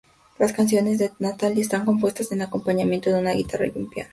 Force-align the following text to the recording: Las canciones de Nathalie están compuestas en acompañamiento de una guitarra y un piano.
Las 0.39 0.51
canciones 0.51 0.97
de 0.97 1.11
Nathalie 1.19 1.61
están 1.61 1.85
compuestas 1.85 2.31
en 2.31 2.41
acompañamiento 2.41 3.11
de 3.11 3.19
una 3.19 3.33
guitarra 3.33 3.67
y 3.67 3.71
un 3.75 3.87
piano. 3.87 4.09